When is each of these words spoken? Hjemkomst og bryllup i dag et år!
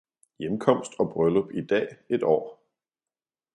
Hjemkomst 0.39 0.91
og 0.99 1.09
bryllup 1.09 1.51
i 1.53 1.61
dag 1.65 1.97
et 2.09 2.23
år! 2.23 2.61